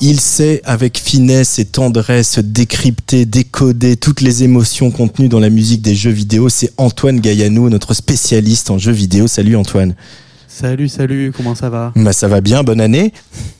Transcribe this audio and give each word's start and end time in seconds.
Il 0.00 0.20
sait 0.20 0.60
avec 0.64 0.98
finesse 0.98 1.58
et 1.58 1.64
tendresse 1.64 2.38
décrypter, 2.38 3.24
décoder 3.24 3.96
toutes 3.96 4.20
les 4.20 4.44
émotions 4.44 4.90
contenues 4.90 5.28
dans 5.28 5.40
la 5.40 5.48
musique 5.48 5.80
des 5.80 5.94
jeux 5.94 6.10
vidéo. 6.10 6.50
C'est 6.50 6.70
Antoine 6.76 7.18
Gaillanou, 7.18 7.70
notre 7.70 7.94
spécialiste 7.94 8.70
en 8.70 8.76
jeux 8.76 8.92
vidéo. 8.92 9.26
Salut 9.26 9.56
Antoine. 9.56 9.94
Salut, 10.48 10.88
salut, 10.88 11.32
comment 11.34 11.54
ça 11.54 11.70
va? 11.70 11.92
Bah 11.96 12.12
ça 12.12 12.28
va 12.28 12.40
bien, 12.40 12.62
bonne 12.62 12.80
année. 12.80 13.12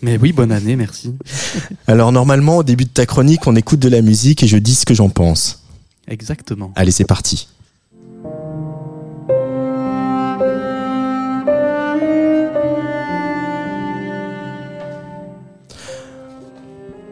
Mais 0.02 0.18
oui, 0.18 0.32
bonne 0.32 0.52
année, 0.52 0.76
merci. 0.76 1.14
Alors 1.86 2.12
normalement, 2.12 2.58
au 2.58 2.62
début 2.62 2.84
de 2.84 2.90
ta 2.90 3.06
chronique, 3.06 3.46
on 3.46 3.56
écoute 3.56 3.80
de 3.80 3.88
la 3.88 4.02
musique 4.02 4.42
et 4.42 4.46
je 4.46 4.56
dis 4.56 4.74
ce 4.74 4.84
que 4.84 4.94
j'en 4.94 5.08
pense. 5.08 5.62
Exactement. 6.08 6.72
Allez, 6.74 6.92
c'est 6.92 7.04
parti. 7.04 7.48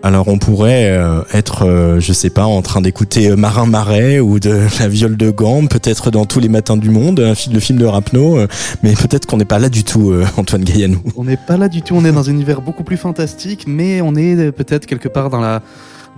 Alors 0.04 0.28
on 0.28 0.36
pourrait 0.36 0.90
euh, 0.90 1.22
être, 1.32 1.64
euh, 1.64 1.98
je 1.98 2.12
sais 2.12 2.28
pas, 2.28 2.44
en 2.44 2.60
train 2.60 2.82
d'écouter 2.82 3.30
euh, 3.30 3.36
Marin 3.36 3.64
Marais 3.64 4.20
ou 4.20 4.38
de 4.38 4.60
La 4.78 4.86
Viole 4.86 5.16
de 5.16 5.30
Gambe, 5.30 5.70
peut-être 5.70 6.10
dans 6.10 6.26
tous 6.26 6.40
les 6.40 6.50
matins 6.50 6.76
du 6.76 6.90
monde, 6.90 7.20
le 7.20 7.60
film 7.60 7.78
de 7.78 7.86
Rapno, 7.86 8.36
mais 8.82 8.92
peut-être 8.92 9.24
qu'on 9.24 9.38
n'est 9.38 9.46
pas 9.46 9.58
là 9.58 9.70
du 9.70 9.82
tout, 9.82 10.12
Antoine 10.36 10.62
Gaillanou. 10.62 11.00
On 11.16 11.24
n'est 11.24 11.38
pas 11.38 11.56
là 11.56 11.70
du 11.70 11.80
tout, 11.80 11.94
on 11.94 12.04
est 12.04 12.12
dans 12.12 12.28
un 12.28 12.32
univers 12.32 12.60
beaucoup 12.60 12.84
plus 12.84 12.98
fantastique, 12.98 13.64
mais 13.66 14.02
on 14.02 14.14
est 14.14 14.52
peut-être 14.52 14.84
quelque 14.84 15.08
part 15.08 15.30
dans 15.30 15.40
la, 15.40 15.62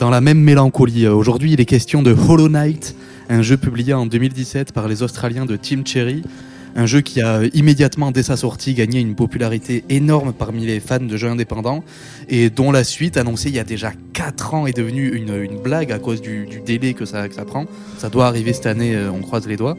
dans 0.01 0.11
la 0.11 0.21
même 0.21 0.41
mélancolie. 0.41 1.07
Aujourd'hui, 1.07 1.53
il 1.53 1.61
est 1.61 1.65
question 1.65 2.03
de 2.03 2.13
Hollow 2.13 2.49
Knight, 2.49 2.97
un 3.29 3.43
jeu 3.43 3.57
publié 3.57 3.95
en 3.95 4.07
2017 4.07 4.73
par 4.73 4.89
les 4.89 5.05
Australiens 5.05 5.47
de 5.47 5.55
Team 5.55 5.87
Cherry 5.87 6.25
un 6.77 6.85
jeu 6.85 7.01
qui 7.01 7.23
a 7.23 7.43
immédiatement, 7.55 8.13
dès 8.13 8.23
sa 8.23 8.37
sortie, 8.37 8.75
gagné 8.75 9.01
une 9.01 9.15
popularité 9.15 9.83
énorme 9.89 10.35
parmi 10.35 10.67
les 10.67 10.79
fans 10.79 11.01
de 11.01 11.17
jeux 11.17 11.29
indépendants 11.29 11.83
et 12.29 12.51
dont 12.51 12.71
la 12.71 12.85
suite, 12.85 13.17
annoncée 13.17 13.49
il 13.49 13.57
y 13.57 13.59
a 13.59 13.65
déjà 13.65 13.93
4 14.13 14.55
ans, 14.55 14.67
est 14.67 14.77
devenue 14.77 15.09
une, 15.15 15.59
blague 15.59 15.91
à 15.91 15.99
cause 15.99 16.21
du, 16.21 16.47
délai 16.65 16.93
que 16.93 17.07
ça, 17.07 17.31
ça, 17.31 17.47
prend. 17.47 17.65
Ça 17.97 18.11
doit 18.11 18.27
arriver 18.27 18.53
cette 18.53 18.67
année, 18.67 18.95
euh, 18.95 19.11
on 19.11 19.23
croise 19.23 19.49
les 19.49 19.57
doigts. 19.57 19.77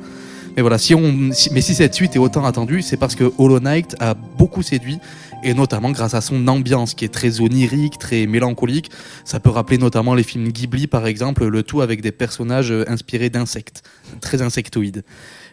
Mais 0.56 0.62
voilà, 0.62 0.80
si 0.80 0.96
on, 0.96 1.12
mais 1.12 1.62
si 1.62 1.76
cette 1.76 1.94
suite 1.94 2.16
est 2.16 2.20
autant 2.20 2.44
attendue, 2.44 2.82
c'est 2.82 2.98
parce 2.98 3.14
que 3.14 3.32
Hollow 3.38 3.60
Knight 3.60 3.96
a 4.00 4.16
beaucoup 4.16 4.64
séduit 4.64 4.98
et 5.44 5.54
notamment 5.54 5.92
grâce 5.92 6.16
à 6.16 6.22
son 6.22 6.48
ambiance 6.48 6.96
qui 6.96 7.06
est 7.06 7.14
très 7.14 7.42
onirique, 7.42 8.00
très 8.00 8.26
mélancolique. 8.26 8.90
Ça 9.24 9.40
peut 9.40 9.52
rappeler 9.52 9.78
notamment 9.78 10.16
les 10.16 10.24
films 10.24 10.48
Ghibli 10.48 10.88
par 10.88 11.06
exemple, 11.06 11.46
le 11.46 11.62
tout 11.62 11.82
avec 11.82 12.02
des 12.02 12.12
personnages 12.12 12.72
euh, 12.72 12.90
inspirés 12.90 13.30
d'insectes, 13.30 13.84
très 14.20 14.42
insectoïdes. 14.42 15.04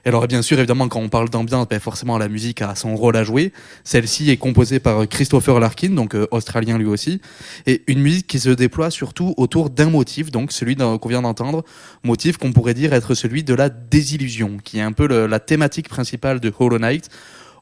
Alors 0.07 0.27
bien 0.27 0.43
sûr, 0.43 0.59
évidemment, 0.59 0.87
quand 0.89 1.01
on 1.01 1.09
parle 1.09 1.31
d'ambiance, 1.31 1.67
ben, 1.67 1.81
forcément 1.81 2.19
la 2.19 2.29
musique 2.29 2.61
a 2.61 2.75
son 2.75 2.95
rôle 2.95 3.17
à 3.17 3.25
jouer. 3.25 3.55
Celle-ci 3.85 4.31
est 4.31 4.37
composée 4.37 4.79
par 4.79 5.09
Christopher 5.09 5.59
Larkin, 5.59 5.91
donc 5.91 6.15
euh, 6.15 6.27
australien 6.31 6.77
lui 6.77 6.85
aussi, 6.85 7.23
et 7.67 7.83
une 7.87 8.01
musique 8.01 8.27
qui 8.27 8.39
se 8.39 8.51
déploie 8.51 8.91
surtout 8.91 9.33
autour 9.39 9.71
d'un 9.71 9.89
motif, 9.89 10.31
donc 10.31 10.53
celui 10.53 10.77
qu'on 10.77 11.09
vient 11.09 11.23
d'entendre, 11.23 11.65
motif 12.03 12.37
qu'on 12.37 12.53
pourrait 12.53 12.75
dire 12.75 12.93
être 12.93 13.15
celui 13.15 13.45
de 13.45 13.55
la 13.55 13.71
désillusion, 13.71 14.59
qui 14.63 14.79
est 14.79 14.83
un 14.83 14.93
peu 14.93 15.07
la 15.27 15.41
thématique 15.41 15.89
principale 15.89 16.39
de 16.39 16.53
Hollow 16.59 16.79
Knight 16.79 17.09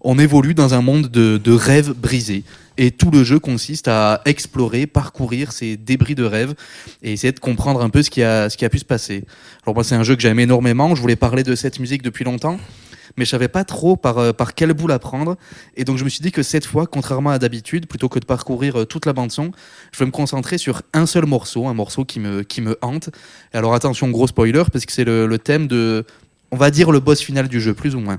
on 0.02 0.18
évolue 0.18 0.54
dans 0.54 0.74
un 0.74 0.82
monde 0.82 1.08
de, 1.08 1.52
rêves 1.52 1.92
brisés. 1.92 2.44
Et 2.78 2.90
tout 2.90 3.10
le 3.10 3.22
jeu 3.22 3.38
consiste 3.38 3.86
à 3.86 4.22
explorer, 4.24 4.86
parcourir 4.86 5.52
ces 5.52 5.76
débris 5.76 6.14
de 6.14 6.24
rêves 6.24 6.54
et 7.02 7.12
essayer 7.12 7.32
de 7.32 7.38
comprendre 7.38 7.82
un 7.82 7.90
peu 7.90 8.02
ce 8.02 8.10
qui 8.10 8.22
a, 8.22 8.48
pu 8.48 8.78
se 8.78 8.84
passer. 8.84 9.24
Alors 9.64 9.74
moi, 9.74 9.84
c'est 9.84 9.94
un 9.94 10.02
jeu 10.02 10.16
que 10.16 10.22
j'aime 10.22 10.40
énormément. 10.40 10.94
Je 10.94 11.00
voulais 11.00 11.16
parler 11.16 11.42
de 11.42 11.54
cette 11.54 11.78
musique 11.78 12.02
depuis 12.02 12.24
longtemps, 12.24 12.58
mais 13.16 13.26
je 13.26 13.30
savais 13.30 13.48
pas 13.48 13.64
trop 13.64 13.96
par, 13.96 14.18
euh, 14.18 14.32
quel 14.56 14.72
bout 14.72 14.86
la 14.86 14.98
prendre. 14.98 15.36
Et 15.76 15.84
donc 15.84 15.98
je 15.98 16.04
me 16.04 16.08
suis 16.08 16.22
dit 16.22 16.32
que 16.32 16.42
cette 16.42 16.64
fois, 16.64 16.86
contrairement 16.86 17.30
à 17.30 17.38
d'habitude, 17.38 17.86
plutôt 17.86 18.08
que 18.08 18.18
de 18.18 18.24
parcourir 18.24 18.80
euh, 18.80 18.84
toute 18.86 19.04
la 19.04 19.12
bande 19.12 19.30
son, 19.30 19.52
je 19.92 19.98
vais 19.98 20.06
me 20.06 20.10
concentrer 20.10 20.56
sur 20.56 20.80
un 20.94 21.04
seul 21.04 21.26
morceau, 21.26 21.66
un 21.66 21.74
morceau 21.74 22.06
qui 22.06 22.20
me, 22.20 22.42
qui 22.42 22.62
me 22.62 22.78
hante. 22.80 23.10
Et 23.52 23.58
alors 23.58 23.74
attention, 23.74 24.08
gros 24.08 24.26
spoiler, 24.26 24.62
parce 24.72 24.86
que 24.86 24.92
c'est 24.92 25.04
le, 25.04 25.26
le 25.26 25.38
thème 25.38 25.66
de, 25.66 26.06
on 26.50 26.56
va 26.56 26.70
dire 26.70 26.90
le 26.90 27.00
boss 27.00 27.20
final 27.20 27.48
du 27.48 27.60
jeu, 27.60 27.74
plus 27.74 27.94
ou 27.94 28.00
moins. 28.00 28.18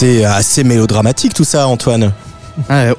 C'est 0.00 0.24
assez 0.24 0.62
mélodramatique 0.62 1.34
tout 1.34 1.42
ça, 1.42 1.66
Antoine. 1.66 2.12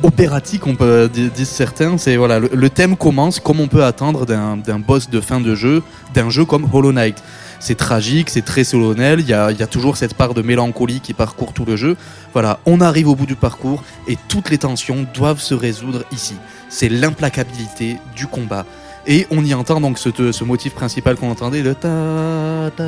Opératique, 0.04 0.68
on 0.68 0.76
peut 0.76 1.10
dire 1.10 1.32
certains. 1.46 1.98
C'est 1.98 2.18
voilà, 2.18 2.40
le, 2.40 2.70
thème 2.70 2.98
commence 2.98 3.40
comme 3.40 3.62
on 3.62 3.70
peut 3.70 3.86
attendre 3.86 4.26
d'un 4.26 4.80
boss 4.80 5.10
de 5.10 5.22
fin 5.22 5.40
de 5.40 5.56
jeu, 5.56 5.82
d'un 6.14 6.30
jeu 6.30 6.44
comme 6.44 6.68
Hollow 6.74 6.92
Knight. 6.92 7.24
C'est 7.62 7.76
tragique, 7.76 8.30
c'est 8.30 8.44
très 8.44 8.66
solennel. 8.66 9.22
Il 9.22 9.30
y 9.30 9.34
a, 9.34 9.54
toujours 9.68 9.96
cette 9.96 10.14
part 10.14 10.34
de 10.34 10.42
mélancolie 10.42 11.00
qui 11.00 11.14
parcourt 11.14 11.54
tout 11.54 11.64
le 11.64 11.78
jeu. 11.78 11.96
Voilà, 12.34 12.60
on 12.66 12.82
arrive 12.82 13.08
au 13.08 13.16
bout 13.16 13.26
du 13.26 13.38
parcours 13.38 13.86
et 14.10 14.18
toutes 14.28 14.50
les 14.50 14.58
tensions 14.58 15.06
doivent 15.14 15.40
se 15.40 15.54
résoudre 15.54 16.04
ici. 16.12 16.36
C'est 16.68 16.90
l'implacabilité 16.90 17.96
du 18.14 18.28
combat. 18.28 18.66
Et 19.08 19.26
on 19.31 19.46
y 19.46 19.54
entend 19.54 19.80
donc 19.80 20.00
ce, 20.00 20.44
motif 20.44 20.74
principal 20.74 21.16
qu'on 21.16 21.31
entendait, 21.31 21.62
le 21.62 21.76
ta 21.76 22.70
ta 22.76 22.84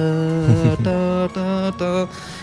ta 0.83 1.29
ta. 1.33 1.50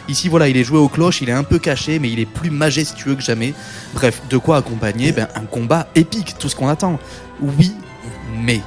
Ici, 0.08 0.28
voilà, 0.28 0.48
il 0.48 0.56
est 0.56 0.64
joué 0.64 0.78
aux 0.78 0.88
cloches, 0.88 1.20
il 1.20 1.28
est 1.28 1.32
un 1.32 1.44
peu 1.44 1.58
caché, 1.58 1.98
mais 1.98 2.10
il 2.10 2.20
est 2.20 2.26
plus 2.26 2.50
majestueux 2.50 3.14
que 3.14 3.22
jamais. 3.22 3.54
Bref, 3.94 4.22
de 4.28 4.36
quoi 4.36 4.58
accompagner 4.58 5.12
ben, 5.12 5.28
un 5.34 5.44
combat 5.44 5.88
épique, 5.94 6.36
tout 6.38 6.48
ce 6.48 6.56
qu'on 6.56 6.68
attend. 6.68 6.98
Oui, 7.40 7.72
mais 8.34 8.60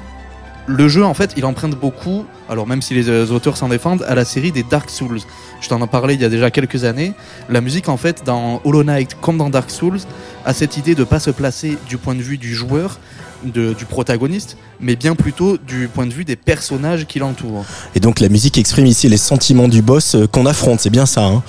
le 0.68 0.88
jeu, 0.88 1.04
en 1.04 1.14
fait, 1.14 1.34
il 1.38 1.46
emprunte 1.46 1.76
beaucoup, 1.76 2.26
alors 2.50 2.68
même 2.68 2.82
si 2.82 2.94
les 2.94 3.10
euh, 3.10 3.26
auteurs 3.28 3.58
s'en 3.58 3.70
défendent, 3.70 4.04
à 4.08 4.16
la 4.16 4.26
série 4.26 4.52
des 4.52 4.64
Dark 4.64 4.90
Souls. 4.90 5.20
Je 5.60 5.70
t'en 5.70 5.84
ai 5.84 5.88
parlé 5.88 6.16
il 6.16 6.22
y 6.22 6.26
a 6.26 6.30
déjà 6.30 6.52
quelques 6.52 6.84
années. 6.84 7.14
La 7.50 7.62
musique, 7.62 7.90
en 7.90 7.98
fait, 7.98 8.24
dans 8.26 8.62
Hollow 8.64 8.84
Knight 8.84 9.18
comme 9.20 9.38
dans 9.38 9.50
Dark 9.50 9.70
Souls, 9.70 10.00
a 10.46 10.54
cette 10.54 10.78
idée 10.78 10.96
de 10.96 11.04
pas 11.04 11.20
se 11.20 11.32
placer 11.32 11.78
du 11.88 11.98
point 11.98 12.16
de 12.16 12.22
vue 12.22 12.38
du 12.38 12.54
joueur, 12.54 13.00
du 13.44 13.86
protagoniste, 13.86 14.58
mais 14.80 14.96
bien 14.96 15.16
plutôt 15.16 15.58
du 15.58 15.88
point 15.88 16.06
de 16.06 16.14
vue 16.14 16.26
des 16.26 16.36
personnages 16.36 17.06
qui 17.06 17.20
l'entourent. 17.20 17.66
Et 17.96 18.00
donc 18.00 18.20
la 18.20 18.30
musique 18.30 18.58
exprime 18.58 18.86
ici 18.86 19.10
les 19.10 19.18
sentiments 19.18 19.68
du 19.68 19.82
boss 19.82 20.16
euh, 20.16 20.28
qu'on 20.28 20.46
affronte, 20.46 20.80
c'est 20.80 20.90
bien 20.90 21.06
ça 21.06 21.26
hein 21.26 21.44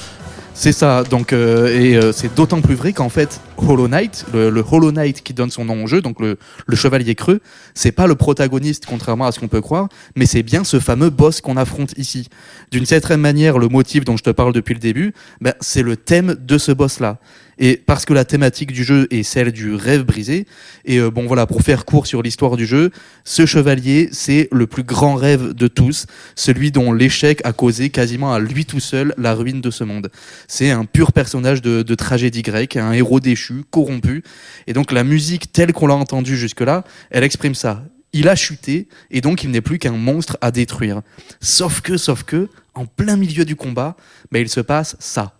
c'est 0.55 0.73
ça, 0.73 1.03
donc 1.03 1.33
euh, 1.33 1.69
et 1.69 1.97
euh, 1.97 2.13
c'est 2.13 2.35
d'autant 2.35 2.61
plus 2.61 2.75
vrai 2.75 2.93
qu'en 2.93 3.09
fait 3.09 3.41
Hollow 3.67 3.89
Knight, 3.89 4.27
le, 4.33 4.65
Hollow 4.71 4.93
Knight 4.93 5.23
qui 5.23 5.35
donne 5.35 5.51
son 5.51 5.65
nom 5.65 5.85
au 5.85 5.87
jeu, 5.87 6.01
donc 6.01 6.21
le, 6.21 6.39
le 6.67 6.77
chevalier 6.77 7.15
creux, 7.15 7.41
c'est 7.75 7.93
pas 7.93 8.07
le 8.07 8.15
protagoniste 8.15 8.87
contrairement 8.87 9.27
à 9.27 9.33
ce 9.33 9.41
qu'on 9.41 9.49
peut 9.49 9.61
croire, 9.61 9.89
mais 10.17 10.27
c'est 10.27 10.43
bien 10.43 10.65
ce 10.65 10.81
fameux 10.81 11.11
boss 11.11 11.41
qu'on 11.41 11.57
affronte 11.57 11.95
ici. 11.97 12.29
D'une 12.71 12.87
certaine 12.87 13.21
manière, 13.21 13.59
le 13.59 13.69
motif 13.69 14.05
dont 14.05 14.17
je 14.17 14.23
te 14.23 14.31
parle 14.31 14.53
depuis 14.53 14.75
le 14.75 14.81
début, 14.81 15.13
ben, 15.41 15.55
c'est 15.61 15.83
le 15.83 15.97
thème 15.97 16.37
de 16.39 16.59
ce 16.59 16.73
boss 16.73 17.01
là. 17.01 17.19
Et 17.59 17.77
parce 17.77 18.05
que 18.05 18.15
la 18.15 18.25
thématique 18.25 18.73
du 18.73 18.83
jeu 18.83 19.07
est 19.11 19.23
celle 19.23 19.53
du 19.53 19.75
rêve 19.75 20.05
brisé, 20.05 20.47
et 20.85 20.99
euh, 20.99 21.11
bon 21.11 21.27
voilà, 21.27 21.47
pour 21.47 21.63
faire 21.63 21.85
court 21.85 22.07
sur 22.07 22.23
l'histoire 22.23 22.57
du 22.57 22.67
jeu, 22.67 22.91
ce 23.25 23.47
chevalier, 23.47 24.09
c'est 24.11 24.49
le 24.51 24.67
plus 24.67 24.83
grand 24.83 25.15
rêve 25.15 25.53
de 25.53 25.69
tous, 25.69 26.07
celui 26.35 26.73
dont 26.73 26.93
l'échec 26.93 27.41
a 27.45 27.53
causé 27.53 27.91
quasiment 27.91 28.33
à 28.33 28.41
lui 28.41 28.65
tout 28.65 28.81
seul 28.81 29.15
la 29.19 29.35
ruine 29.35 29.61
de 29.61 29.71
ce 29.71 29.85
monde. 29.85 30.11
C'est 30.49 30.71
un 30.71 30.85
pur 30.87 31.13
personnage 31.13 31.63
de, 31.63 31.83
de 31.83 31.95
tragédie 31.95 32.43
grecque, 32.43 32.77
un 32.77 32.93
héros 32.93 33.21
déchu, 33.21 33.52
corrompu, 33.71 34.23
et 34.67 34.73
donc 34.73 34.93
la 34.93 35.05
musique 35.05 35.53
telle 35.53 35.73
qu'on 35.73 35.87
l'a 35.87 35.95
entendue 35.95 36.37
jusque-là, 36.37 36.85
elle 37.11 37.25
exprime 37.25 37.55
ça. 37.55 37.85
Il 38.15 38.29
a 38.29 38.37
chuté, 38.37 38.89
et 39.11 39.21
donc 39.21 39.43
il 39.43 39.51
n'est 39.51 39.61
plus 39.61 39.79
qu'un 39.79 39.93
monstre 39.93 40.37
à 40.41 40.51
détruire. 40.51 41.01
Sauf 41.41 41.81
que, 41.81 41.97
sauf 41.97 42.25
que, 42.25 42.49
en 42.75 42.87
plein 42.87 43.17
milieu 43.17 43.45
du 43.45 43.57
combat, 43.57 43.97
mais 44.31 44.41
il 44.41 44.49
se 44.49 44.61
passe 44.61 44.97
ça. 44.99 45.35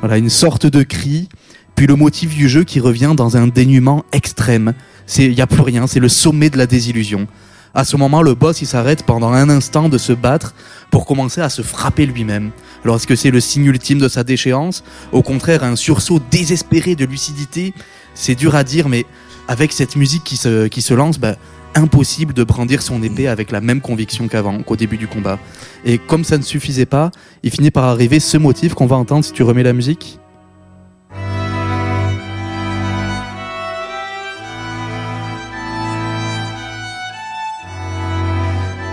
Voilà, 0.00 0.18
une 0.18 0.30
sorte 0.30 0.66
de 0.66 0.82
cri, 0.82 1.28
puis 1.74 1.86
le 1.86 1.96
motif 1.96 2.34
du 2.34 2.48
jeu 2.48 2.64
qui 2.64 2.80
revient 2.80 3.14
dans 3.16 3.36
un 3.36 3.46
dénuement 3.46 4.04
extrême. 4.12 4.74
Il 5.18 5.30
n'y 5.30 5.40
a 5.40 5.46
plus 5.46 5.62
rien, 5.62 5.86
c'est 5.86 6.00
le 6.00 6.08
sommet 6.08 6.50
de 6.50 6.58
la 6.58 6.66
désillusion. 6.66 7.26
À 7.74 7.84
ce 7.84 7.96
moment, 7.96 8.22
le 8.22 8.34
boss 8.34 8.62
il 8.62 8.66
s'arrête 8.66 9.02
pendant 9.04 9.32
un 9.32 9.48
instant 9.50 9.88
de 9.88 9.98
se 9.98 10.12
battre 10.12 10.54
pour 10.90 11.06
commencer 11.06 11.40
à 11.40 11.48
se 11.48 11.62
frapper 11.62 12.06
lui-même. 12.06 12.50
Alors 12.84 12.96
est-ce 12.96 13.06
que 13.06 13.16
c'est 13.16 13.30
le 13.30 13.40
signe 13.40 13.66
ultime 13.66 13.98
de 13.98 14.08
sa 14.08 14.24
déchéance? 14.24 14.84
Au 15.12 15.22
contraire, 15.22 15.64
un 15.64 15.76
sursaut 15.76 16.20
désespéré 16.30 16.94
de 16.94 17.04
lucidité 17.04 17.74
C'est 18.14 18.34
dur 18.34 18.54
à 18.54 18.64
dire, 18.64 18.88
mais 18.88 19.04
avec 19.48 19.72
cette 19.72 19.96
musique 19.96 20.24
qui 20.24 20.36
se, 20.36 20.94
lance, 20.94 21.18
bah, 21.18 21.36
impossible 21.74 22.32
de 22.32 22.44
brandir 22.44 22.82
son 22.82 23.02
épée 23.02 23.28
avec 23.28 23.50
la 23.50 23.60
même 23.60 23.80
conviction 23.80 24.28
qu'avant, 24.28 24.62
qu'au 24.62 24.76
début 24.76 24.96
du 24.96 25.06
combat. 25.06 25.38
Et 25.84 25.98
comme 25.98 26.24
ça 26.24 26.38
ne 26.38 26.42
suffisait 26.42 26.86
pas, 26.86 27.10
il 27.42 27.50
finit 27.50 27.70
par 27.70 27.84
arriver 27.84 28.20
ce 28.20 28.38
motif 28.38 28.74
qu'on 28.74 28.86
va 28.86 28.96
entendre 28.96 29.24
si 29.24 29.32
tu 29.32 29.42
remets 29.42 29.62
la 29.62 29.72
musique. 29.72 30.18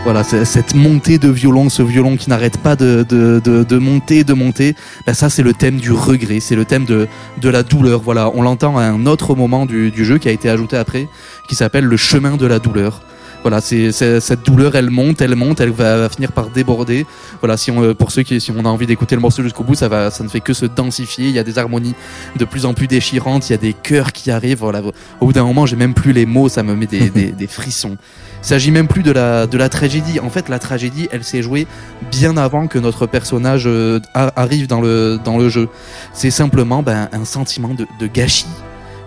Voilà, 0.03 0.25
cette 0.25 0.75
montée 0.75 1.17
de 1.17 1.29
violon, 1.29 1.69
ce 1.69 1.81
violon 1.81 2.17
qui 2.17 2.29
n'arrête 2.29 2.57
pas 2.57 2.75
de, 2.75 3.05
de, 3.07 3.39
de, 3.39 3.77
monter, 3.77 4.25
de 4.25 4.33
monter, 4.33 4.75
ben 5.07 5.13
ça 5.13 5.29
c'est 5.29 5.43
le 5.43 5.53
thème 5.53 5.77
du 5.77 5.93
regret, 5.93 6.41
c'est 6.41 6.57
le 6.57 6.65
thème 6.65 6.83
de, 6.83 7.07
de 7.39 7.49
la 7.49 7.63
douleur. 7.63 8.01
Voilà, 8.01 8.29
on 8.35 8.41
l'entend 8.41 8.77
à 8.77 8.83
un 8.83 9.05
autre 9.05 9.33
moment 9.33 9.65
du, 9.65 9.91
du 9.91 10.03
jeu 10.03 10.17
qui 10.17 10.27
a 10.27 10.31
été 10.31 10.49
ajouté 10.49 10.75
après, 10.75 11.07
qui 11.47 11.55
s'appelle 11.55 11.85
le 11.85 11.95
chemin 11.95 12.35
de 12.35 12.45
la 12.45 12.59
douleur. 12.59 13.01
Voilà, 13.43 13.59
c'est 13.61 13.91
cette 13.91 14.43
douleur, 14.45 14.75
elle 14.75 14.89
monte, 14.89 15.21
elle 15.21 15.35
monte, 15.35 15.59
elle 15.59 15.71
va, 15.71 16.09
finir 16.09 16.31
par 16.31 16.47
déborder. 16.47 17.05
Voilà, 17.41 17.57
si 17.57 17.71
on, 17.71 17.93
pour 17.93 18.11
ceux 18.11 18.23
qui, 18.23 18.39
si 18.39 18.51
on 18.51 18.65
a 18.65 18.69
envie 18.69 18.87
d'écouter 18.87 19.15
le 19.15 19.21
morceau 19.21 19.43
jusqu'au 19.43 19.63
bout, 19.63 19.75
ça 19.75 19.89
va, 19.89 20.11
ça 20.11 20.23
ne 20.23 20.29
fait 20.29 20.39
que 20.39 20.53
se 20.53 20.65
densifier. 20.65 21.27
Il 21.27 21.33
y 21.33 21.39
a 21.39 21.43
des 21.43 21.57
harmonies 21.57 21.93
de 22.37 22.45
plus 22.45 22.65
en 22.65 22.73
plus 22.73 22.87
déchirantes, 22.87 23.49
il 23.49 23.51
y 23.51 23.55
a 23.55 23.57
des 23.59 23.73
chœurs 23.73 24.13
qui 24.13 24.31
arrivent. 24.31 24.59
Voilà, 24.59 24.81
au 25.19 25.25
bout 25.25 25.33
d'un 25.33 25.43
moment, 25.43 25.65
j'ai 25.65 25.75
même 25.75 25.93
plus 25.93 26.13
les 26.13 26.25
mots, 26.25 26.47
ça 26.47 26.63
me 26.63 26.75
met 26.75 26.87
des, 26.87 27.09
des, 27.09 27.31
des 27.31 27.47
frissons. 27.47 27.97
Il 28.43 28.47
s'agit 28.47 28.71
même 28.71 28.87
plus 28.87 29.03
de 29.03 29.11
la, 29.11 29.47
de 29.47 29.57
la 29.57 29.69
tragédie. 29.69 30.19
En 30.19 30.29
fait, 30.29 30.49
la 30.49 30.59
tragédie, 30.59 31.07
elle 31.11 31.23
s'est 31.23 31.41
jouée 31.41 31.67
bien 32.11 32.35
avant 32.37 32.67
que 32.67 32.77
notre 32.77 33.07
personnage 33.07 33.63
euh, 33.65 33.99
arrive 34.13 34.67
dans 34.67 34.81
le, 34.81 35.19
dans 35.23 35.37
le 35.37 35.49
jeu. 35.49 35.69
C'est 36.13 36.31
simplement 36.31 36.83
ben, 36.83 37.09
un 37.13 37.25
sentiment 37.25 37.73
de, 37.73 37.87
de 37.99 38.07
gâchis 38.07 38.45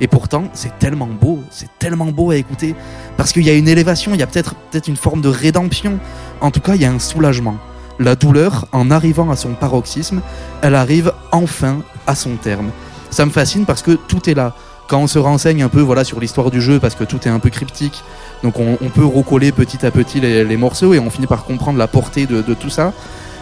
et 0.00 0.08
pourtant, 0.08 0.44
c'est 0.52 0.78
tellement 0.78 1.06
beau, 1.06 1.40
c'est 1.50 1.70
tellement 1.78 2.06
beau 2.06 2.30
à 2.30 2.36
écouter, 2.36 2.74
parce 3.16 3.32
qu'il 3.32 3.44
y 3.44 3.50
a 3.50 3.54
une 3.54 3.68
élévation, 3.68 4.12
il 4.14 4.20
y 4.20 4.22
a 4.22 4.26
peut-être 4.26 4.54
peut-être 4.70 4.88
une 4.88 4.96
forme 4.96 5.20
de 5.20 5.28
rédemption. 5.28 5.98
En 6.40 6.50
tout 6.50 6.60
cas, 6.60 6.74
il 6.74 6.82
y 6.82 6.84
a 6.84 6.92
un 6.92 6.98
soulagement. 6.98 7.56
La 7.98 8.14
douleur, 8.14 8.66
en 8.72 8.90
arrivant 8.90 9.30
à 9.30 9.36
son 9.36 9.54
paroxysme, 9.54 10.20
elle 10.60 10.74
arrive 10.74 11.12
enfin 11.32 11.78
à 12.06 12.14
son 12.14 12.36
terme. 12.36 12.70
Ça 13.10 13.24
me 13.24 13.30
fascine 13.30 13.64
parce 13.64 13.82
que 13.82 13.92
tout 13.92 14.28
est 14.28 14.34
là. 14.34 14.54
Quand 14.88 15.00
on 15.00 15.06
se 15.06 15.18
renseigne 15.18 15.62
un 15.62 15.68
peu 15.68 15.80
voilà 15.80 16.04
sur 16.04 16.20
l'histoire 16.20 16.50
du 16.50 16.60
jeu, 16.60 16.78
parce 16.78 16.94
que 16.94 17.04
tout 17.04 17.26
est 17.26 17.30
un 17.30 17.38
peu 17.38 17.50
cryptique, 17.50 18.04
donc 18.42 18.60
on, 18.60 18.76
peut 18.90 19.04
recoller 19.04 19.50
petit 19.50 19.84
à 19.84 19.90
petit 19.90 20.20
les, 20.20 20.56
morceaux 20.56 20.94
et 20.94 20.98
on 20.98 21.10
finit 21.10 21.26
par 21.26 21.44
comprendre 21.44 21.78
la 21.78 21.88
portée 21.88 22.26
de 22.26 22.54
tout 22.54 22.70
ça 22.70 22.92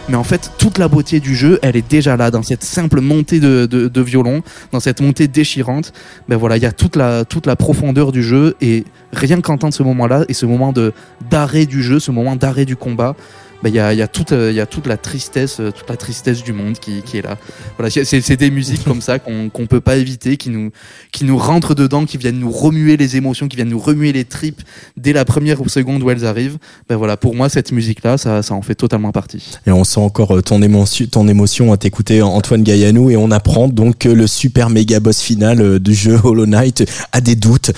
mais 0.09 0.15
en 0.15 0.23
fait 0.23 0.51
toute 0.57 0.77
la 0.77 0.87
beauté 0.87 1.19
du 1.19 1.35
jeu 1.35 1.59
elle 1.61 1.75
est 1.75 1.87
déjà 1.87 2.17
là 2.17 2.31
dans 2.31 2.43
cette 2.43 2.63
simple 2.63 3.01
montée 3.01 3.39
de, 3.39 3.65
de, 3.65 4.01
violon 4.01 4.43
dans 4.71 4.79
cette 4.79 5.01
montée 5.01 5.27
déchirante. 5.27 5.93
Ben 6.29 6.37
voilà 6.37 6.57
il 6.57 6.63
y 6.63 6.65
a 6.65 6.71
toute 6.71 6.95
la 6.95 7.25
toute 7.25 7.45
la 7.45 7.55
profondeur 7.55 8.11
du 8.11 8.23
jeu 8.23 8.55
et 8.61 8.85
rien 9.13 9.41
qu'entendre 9.41 9.73
ce 9.73 9.83
moment 9.83 10.07
là 10.07 10.25
et 10.27 10.33
ce 10.33 10.45
moment 10.45 10.71
de 10.71 10.93
d'arrêt 11.29 11.65
du 11.65 11.81
jeu 11.81 11.99
ce 11.99 12.11
moment 12.11 12.35
d'arrêt 12.35 12.65
du 12.65 12.75
combat 12.75 13.15
bah, 13.63 13.69
il 13.69 13.75
y, 13.75 13.79
a, 13.79 13.93
y, 13.93 14.01
a 14.01 14.07
toute, 14.07 14.31
euh, 14.31 14.51
y 14.51 14.59
a 14.59 14.65
toute 14.65 14.85
la 14.85 14.97
tristesse, 14.97 15.59
euh, 15.59 15.71
toute 15.71 15.89
la 15.89 15.97
tristesse 15.97 16.43
du 16.43 16.53
monde 16.53 16.77
qui, 16.77 17.01
qui 17.01 17.17
est 17.17 17.21
là. 17.21 17.37
Voilà, 17.77 17.89
c'est 17.89 18.37
des 18.37 18.51
musiques 18.51 18.83
comme 18.83 19.01
ça 19.01 19.17
qu'on 19.17 19.49
qu'on 19.49 19.65
peut 19.65 19.81
pas 19.81 19.95
éviter, 19.97 20.37
qui 20.37 20.49
nous, 20.49 20.71
qui 21.11 21.25
nous 21.25 21.37
rentrent 21.37 21.73
dedans, 21.73 22.05
qui 22.05 22.17
viennent 22.17 22.39
nous 22.39 22.51
remuer 22.51 22.97
les 22.97 23.17
émotions, 23.17 23.47
qui 23.47 23.55
viennent 23.55 23.69
nous 23.69 23.79
remuer 23.79 24.11
les 24.11 24.25
tripes 24.25 24.61
dès 24.97 25.13
la 25.13 25.25
première 25.25 25.61
ou 25.61 25.69
seconde 25.69 26.03
où 26.03 26.09
elles 26.09 26.25
arrivent. 26.25 26.57
Ben 26.89 26.95
voilà, 26.95 27.17
pour 27.17 27.33
moi, 27.33 27.49
cette 27.49 27.71
musique-là, 27.71 28.17
ça, 28.17 28.43
ça 28.43 28.53
en 28.53 28.61
fait 28.61 28.75
totalement 28.75 29.11
partie. 29.11 29.57
Et 29.65 29.71
on 29.71 29.83
sent 29.83 29.99
encore 29.99 30.37
euh, 30.37 30.41
ton 30.41 30.61
émotion, 30.61 31.05
ton 31.07 31.27
émotion 31.27 31.71
à 31.73 31.77
t'écouter 31.77 32.21
Antoine 32.21 32.63
Gaillanou 32.63 33.09
et 33.09 33.17
on 33.17 33.31
apprend 33.31 33.67
donc 33.67 33.99
que 33.99 34.09
le 34.09 34.27
super 34.27 34.69
méga 34.69 34.99
boss 34.99 35.21
final 35.21 35.79
du 35.79 35.93
jeu 35.93 36.19
Hollow 36.23 36.45
Knight 36.45 36.83
a 37.11 37.21
des 37.21 37.35
doutes. 37.35 37.71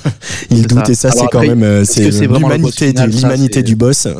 Il 0.50 0.66
doute 0.66 0.88
et 0.88 0.94
ça, 0.94 1.10
c'est 1.10 1.26
quand 1.30 1.42
même, 1.42 1.84
c'est 1.84 2.08
l'humanité, 2.08 2.92
l'humanité 2.92 3.62
du 3.62 3.76
boss. 3.76 4.08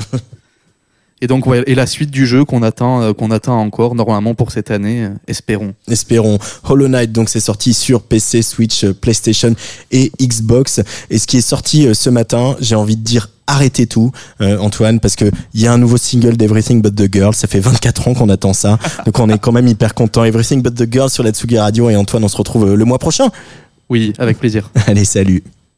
Et 1.25 1.26
donc, 1.26 1.47
ouais, 1.47 1.62
et 1.67 1.75
la 1.75 1.87
suite 1.87 2.11
du 2.11 2.26
jeu 2.26 2.44
qu'on 2.44 2.62
attend, 2.62 3.00
euh, 3.00 3.15
qu'on 3.15 3.31
attend 3.31 3.59
encore 3.59 3.94
normalement 3.94 4.35
pour 4.35 4.53
cette 4.53 4.71
année, 4.71 5.05
euh, 5.05 5.15
espérons. 5.26 5.73
Espérons. 5.88 6.38
Hollow 6.65 6.87
Knight, 6.87 7.12
donc 7.12 7.31
c'est 7.31 7.41
sorti 7.41 7.73
sur 7.73 8.03
PC, 8.03 8.43
Switch, 8.43 8.85
euh, 8.85 8.93
PlayStation 8.93 9.55
et 9.91 10.12
Xbox. 10.21 10.82
Et 11.09 11.19
ce 11.19 11.26
qui 11.26 11.38
est 11.38 11.41
sorti 11.41 11.88
ce 11.94 12.11
matin, 12.11 12.56
j'ai 12.61 12.75
envie 12.75 12.97
de 12.97 13.03
dire 13.03 13.31
arrêtez 13.47 13.87
tout, 13.87 14.12
Antoine, 14.41 15.00
parce 15.00 15.17
que 15.17 15.31
il 15.55 15.62
y 15.62 15.67
a 15.67 15.73
un 15.73 15.79
nouveau 15.79 15.97
single 15.97 16.37
d'Everything 16.37 16.82
But 16.82 16.94
the 16.94 17.11
Girl. 17.11 17.35
Ça 17.35 17.47
fait 17.47 17.61
24 17.61 18.09
ans 18.09 18.15
qu'on 18.15 18.29
attend 18.29 18.53
ça, 18.53 18.79
donc 19.06 19.19
on 19.19 19.31
est 19.31 19.38
quand 19.38 19.53
même 19.53 19.69
hyper 19.69 19.94
content. 19.94 20.25
Everything 20.25 20.61
But 20.61 20.75
the 20.75 20.93
Girl 20.93 21.09
sur 21.09 21.23
la 21.23 21.31
Tsugi 21.31 21.59
Radio 21.59 21.88
et 21.88 21.97
Antoine, 21.97 22.25
on 22.25 22.29
se 22.29 22.37
retrouve 22.37 22.75
le 22.75 22.85
mois 22.85 22.99
prochain. 22.99 23.31
Oui, 23.88 24.12
avec 24.19 24.38
plaisir. 24.38 24.71
Allez, 24.87 25.06
salut. 25.06 25.43